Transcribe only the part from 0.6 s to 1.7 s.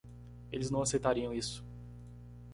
não aceitariam isso.